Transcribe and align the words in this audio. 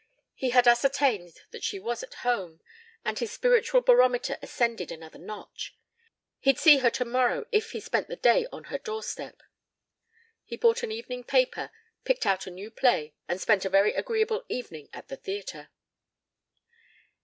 He 0.33 0.49
had 0.49 0.67
ascertained 0.67 1.37
that 1.51 1.63
she 1.63 1.77
was 1.77 2.01
at 2.01 2.15
home 2.25 2.59
and 3.05 3.19
his 3.19 3.31
spiritual 3.31 3.81
barometer 3.81 4.39
ascended 4.41 4.91
another 4.91 5.19
notch. 5.19 5.77
He'd 6.39 6.57
see 6.57 6.79
her 6.79 6.89
tomorrow 6.89 7.45
if 7.51 7.73
he 7.73 7.79
spent 7.79 8.07
the 8.07 8.15
day 8.15 8.47
on 8.51 8.63
her 8.73 8.79
doorstep. 8.79 9.43
He 10.43 10.57
bought 10.57 10.81
an 10.81 10.91
evening 10.91 11.23
paper, 11.23 11.69
picked 12.03 12.25
out 12.25 12.47
a 12.47 12.49
new 12.49 12.71
play, 12.71 13.13
and 13.27 13.39
spent 13.39 13.63
a 13.63 13.69
very 13.69 13.93
agreeable 13.93 14.43
evening 14.49 14.89
at 14.91 15.07
the 15.07 15.17
theatre. 15.17 15.69